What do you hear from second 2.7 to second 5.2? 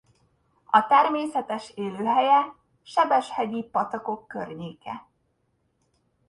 sebes hegyi patakok környéke.